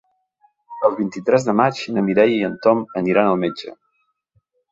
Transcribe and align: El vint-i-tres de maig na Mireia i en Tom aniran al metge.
El 0.87 0.95
vint-i-tres 1.01 1.45
de 1.49 1.53
maig 1.59 1.83
na 1.97 2.03
Mireia 2.09 2.39
i 2.39 2.47
en 2.49 2.57
Tom 2.67 2.83
aniran 3.01 3.31
al 3.35 3.39
metge. 3.45 3.77